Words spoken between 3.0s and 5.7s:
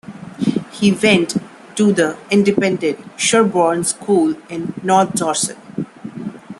Sherborne School in north Dorset.